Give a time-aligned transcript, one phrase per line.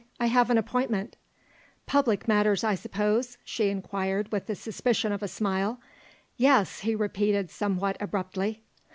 [0.19, 1.15] "I have an appointment."
[1.85, 5.79] "Public matters I suppose?" she inquired with the suspicion of a smile.
[6.37, 8.63] "Yes," he repeated somewhat abruptly.